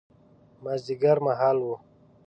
مازیګر 0.63 1.17
مهال 1.25 1.57
و. 1.69 1.71